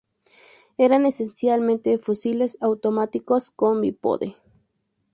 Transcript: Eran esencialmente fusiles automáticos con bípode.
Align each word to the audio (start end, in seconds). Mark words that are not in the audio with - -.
Eran 0.79 1.05
esencialmente 1.05 1.95
fusiles 1.99 2.57
automáticos 2.59 3.51
con 3.51 3.81
bípode. 3.81 4.35